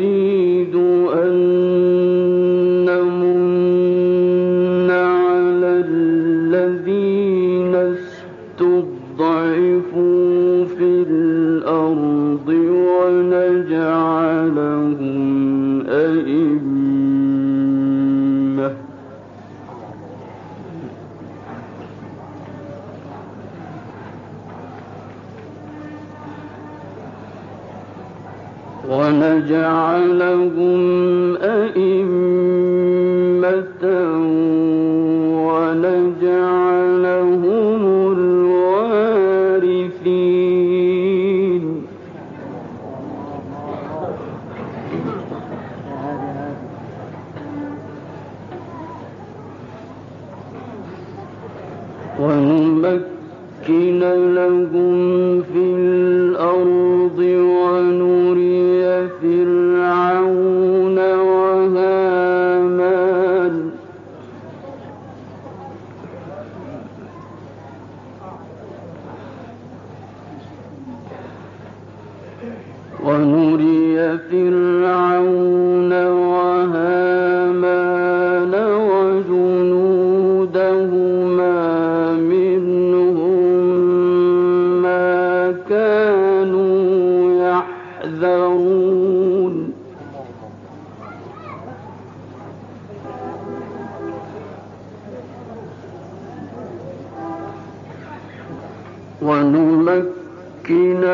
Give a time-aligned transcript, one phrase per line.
[0.00, 0.74] يريد
[1.14, 1.75] أن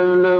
[0.02, 0.31] الأولى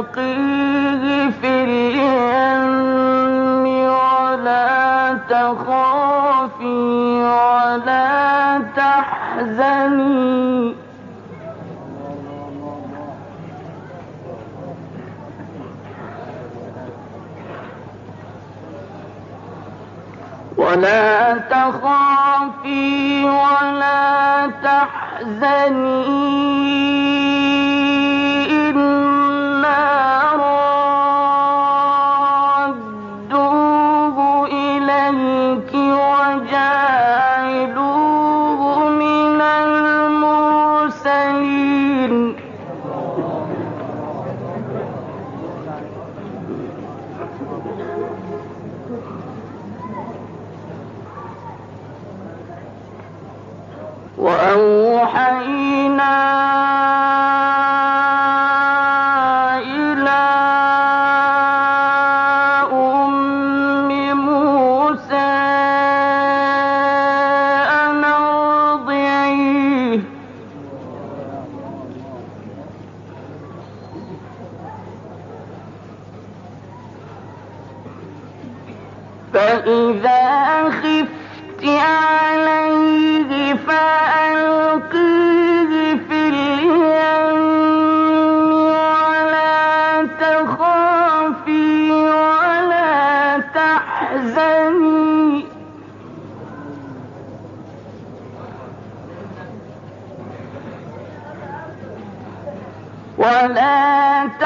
[0.00, 3.04] تقيه في اليم
[3.66, 6.64] ولا تخافي
[7.22, 10.74] ولا تحزني.
[20.56, 26.00] ولا تخافي ولا تحزني.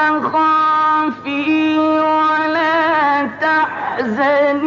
[0.05, 4.64] تخافي ولا تحزني.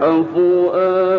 [0.00, 1.15] 恩福恩。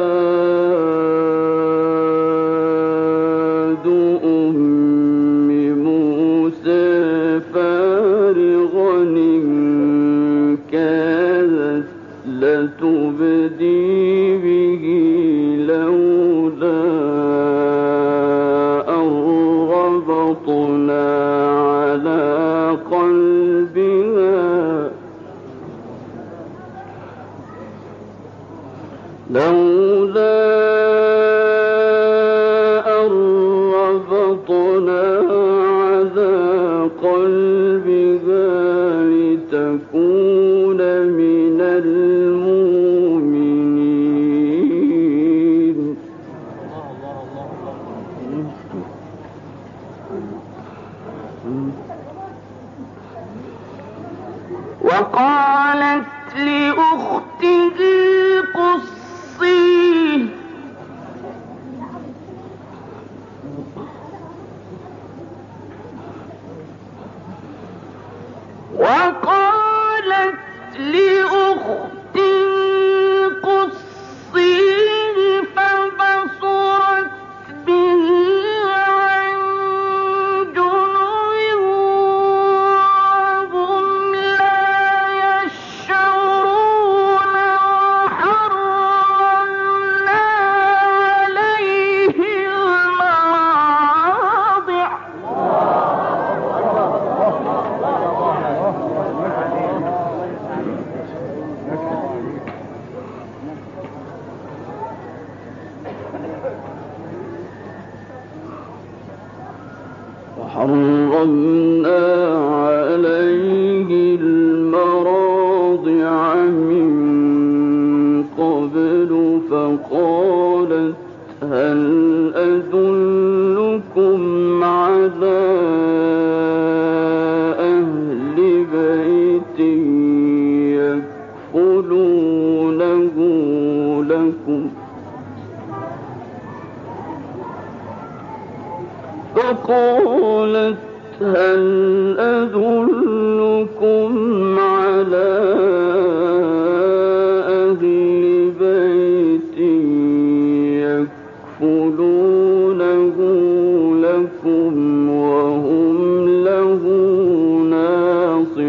[68.75, 70.36] وقالت
[70.77, 71.96] لأخته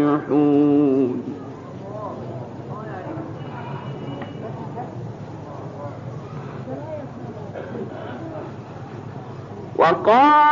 [0.09, 1.23] فرحون
[9.77, 10.48] وقال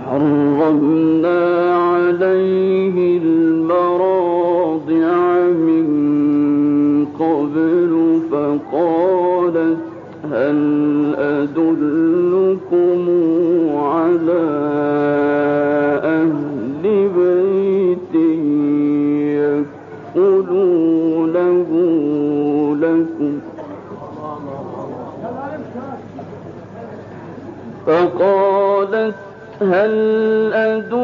[0.00, 1.40] وحرمنا
[1.74, 5.10] عليه المراضع
[5.50, 5.86] من
[7.20, 9.78] قبل فقالت
[10.32, 10.58] هل
[11.18, 13.00] أدلكم
[13.76, 14.42] على
[16.04, 16.82] أهل
[17.16, 18.14] بيت
[20.16, 21.70] يكفلونه
[22.80, 23.32] لكم
[27.86, 29.19] فقالت
[29.62, 29.94] هل
[30.52, 30.99] أدل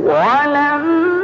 [0.00, 1.17] ولم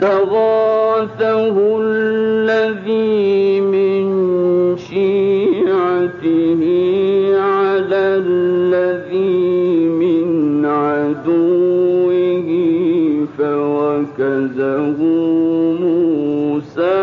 [0.00, 1.06] فاستغاثه
[1.80, 4.06] الذي من
[4.76, 6.62] شيعته
[7.38, 12.50] على الذي من عدوه
[13.38, 14.98] فوكزه
[15.80, 17.00] موسى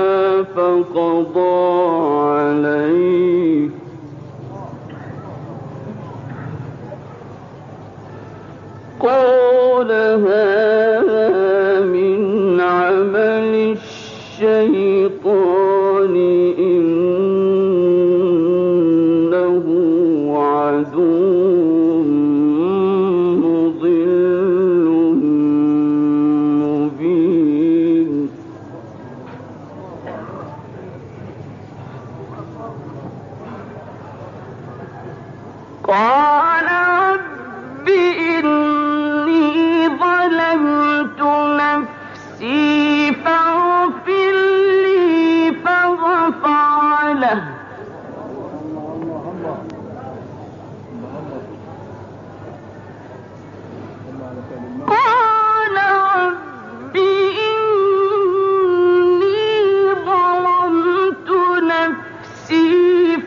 [0.56, 1.58] فقضى
[2.28, 3.70] عليه.
[9.00, 10.77] قال هذا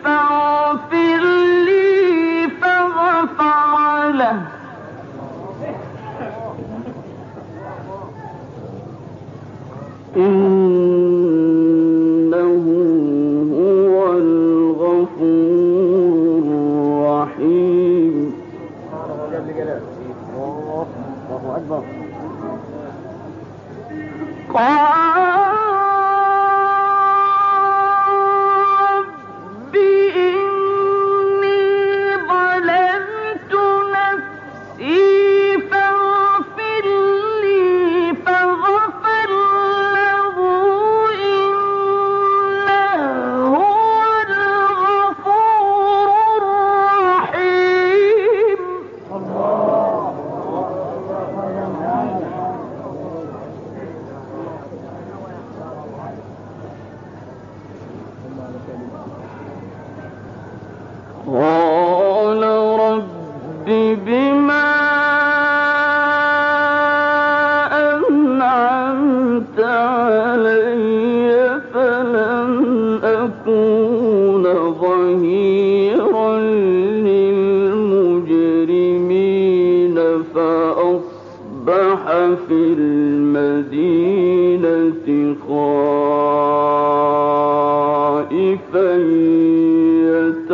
[0.04, 1.22] فاغفر
[1.66, 4.59] لي فغفر له.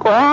[0.04, 0.31] Wow.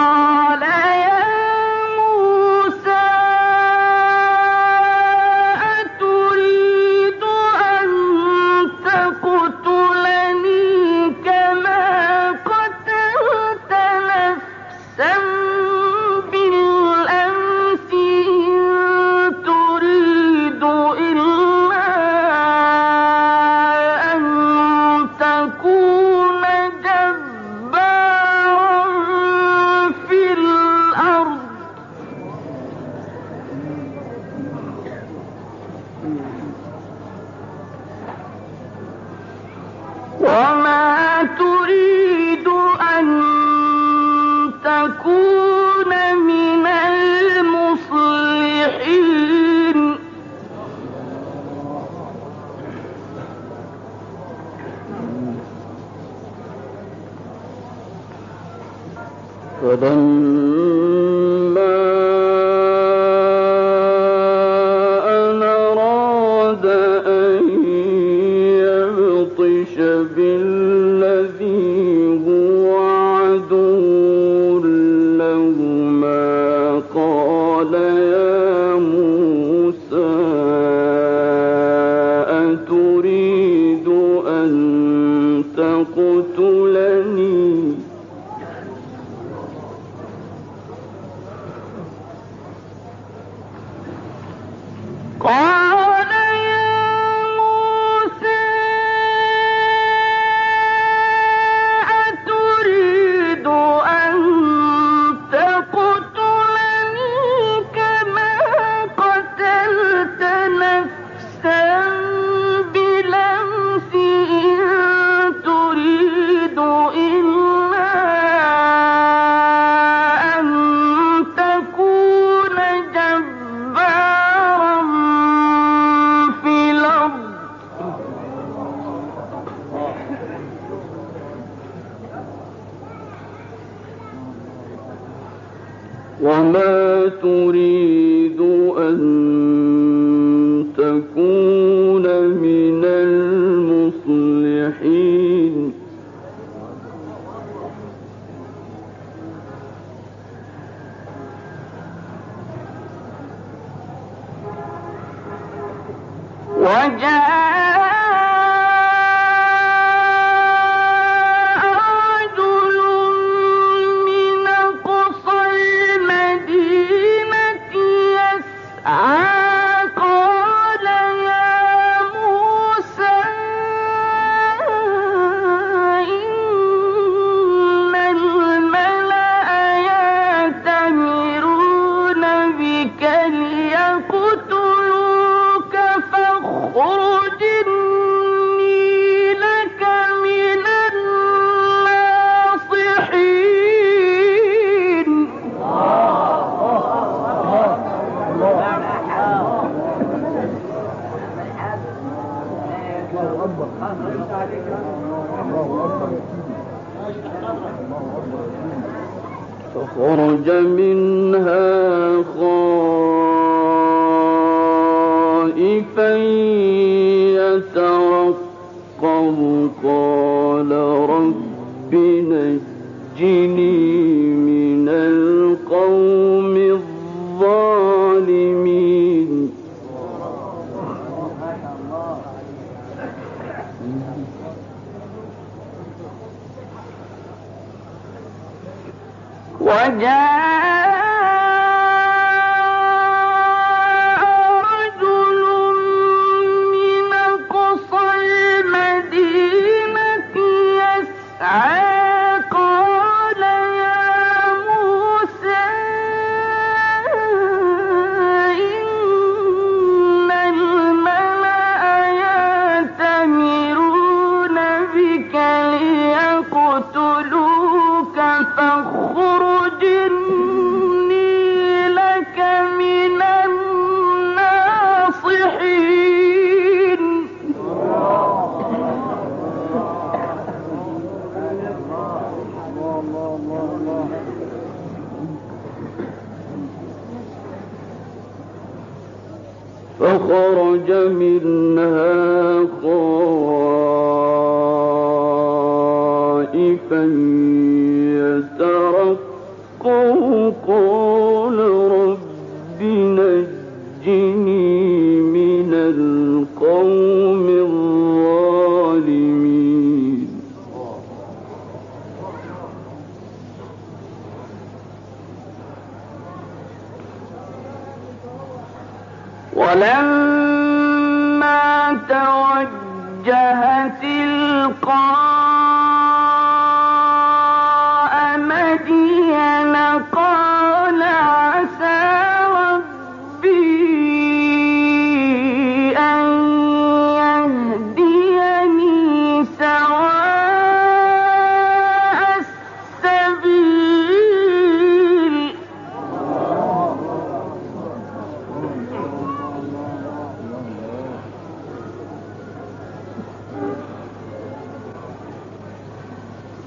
[266.79, 267.08] الموت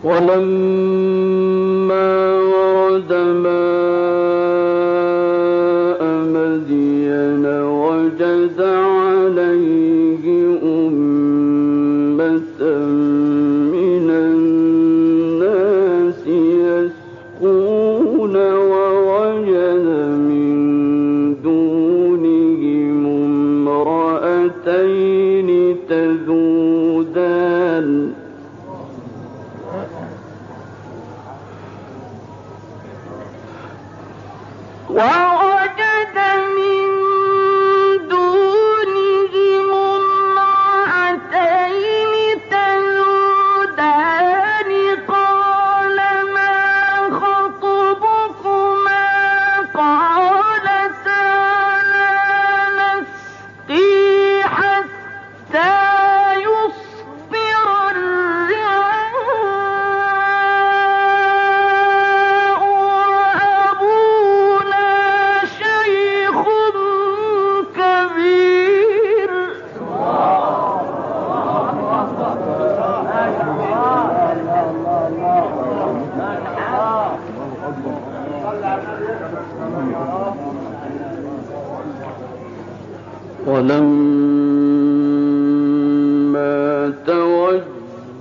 [0.05, 1.99] ولما
[2.53, 3.13] ورد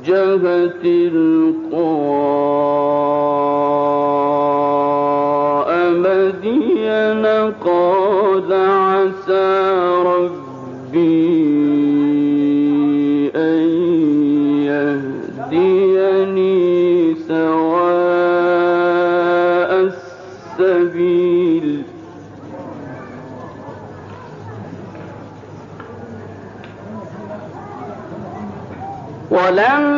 [0.09, 1.61] وأوجهت القرى
[6.41, 7.25] دين
[7.65, 9.49] قال عسى
[10.05, 11.31] ربي
[13.35, 13.61] أن
[15.51, 16.55] يهديني
[17.27, 18.31] سواء
[20.59, 21.67] السبيل.
[29.31, 29.90] ولم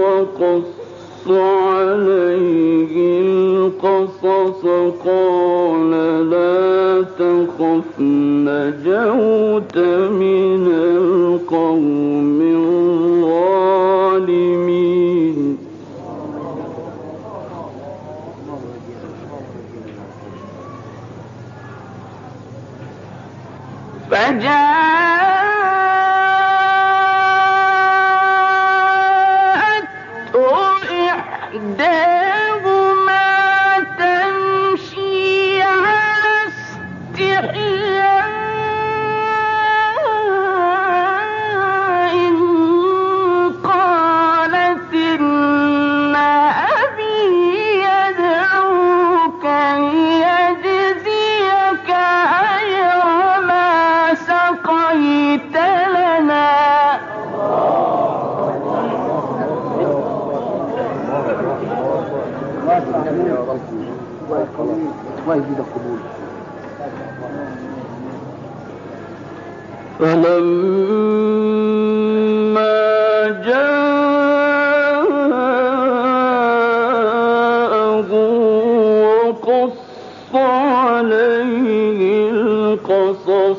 [0.00, 4.62] وقص عليه القصص
[5.04, 5.90] قال
[6.30, 7.98] لا تخف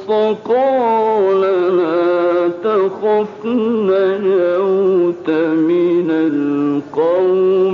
[0.08, 1.42] فقال
[1.78, 5.30] لا تخف نجوت
[5.70, 7.65] من القوم.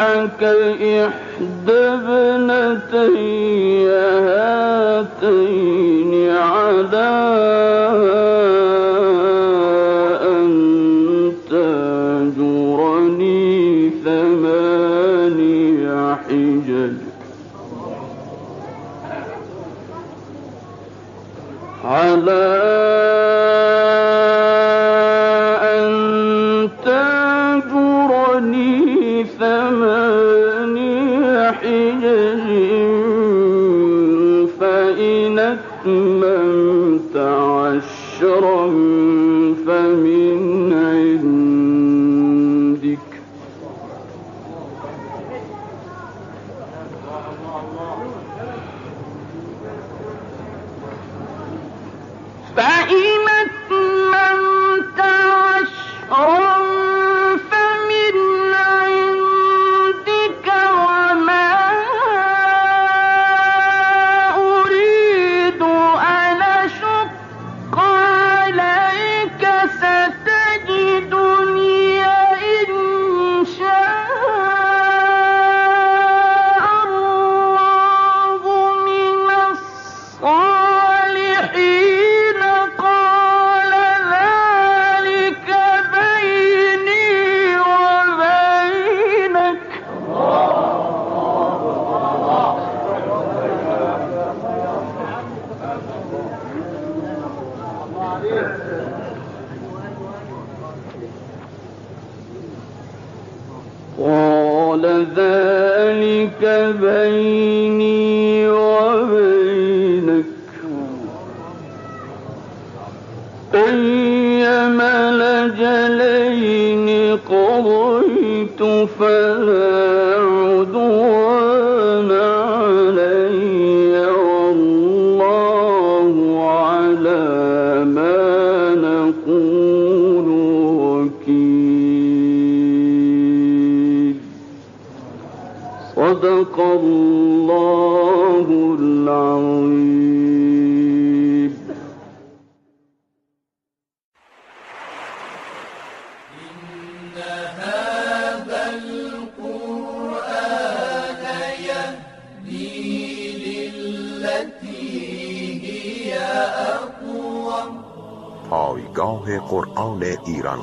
[0.00, 0.42] لك
[0.82, 3.88] إحدى ابنتي
[5.18, 7.53] هاتين على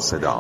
[0.01, 0.40] صدا